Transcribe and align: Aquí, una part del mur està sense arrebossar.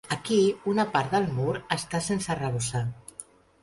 Aquí, 0.13 0.37
una 0.71 0.85
part 0.95 1.13
del 1.17 1.29
mur 1.41 1.53
està 1.79 2.05
sense 2.09 2.37
arrebossar. 2.39 2.87